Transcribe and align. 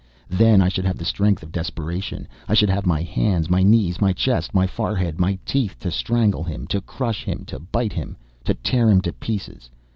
then 0.31 0.63
I 0.63 0.67
should 0.67 0.85
have 0.85 0.97
the 0.97 1.05
strength 1.05 1.43
of 1.43 1.51
desperation; 1.51 2.27
I 2.47 2.55
should 2.55 2.71
have 2.71 2.87
my 2.87 3.03
hands, 3.03 3.51
my 3.51 3.61
knees, 3.61 4.01
my 4.01 4.13
chest, 4.13 4.51
my 4.51 4.65
forehead, 4.65 5.19
my 5.19 5.37
teeth 5.45 5.77
to 5.81 5.91
strangle 5.91 6.43
him, 6.43 6.65
to 6.69 6.81
crush 6.81 7.23
him, 7.23 7.45
to 7.45 7.59
bite 7.59 7.93
him, 7.93 8.17
to 8.45 8.55
tear 8.55 8.89
him 8.89 9.01
to 9.01 9.13
pieces. 9.13 9.69